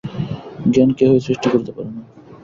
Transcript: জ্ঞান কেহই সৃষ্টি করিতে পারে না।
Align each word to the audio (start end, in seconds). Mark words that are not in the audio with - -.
জ্ঞান 0.71 0.89
কেহই 0.97 1.21
সৃষ্টি 1.25 1.47
করিতে 1.49 1.71
পারে 1.71 1.89
না। 1.89 2.01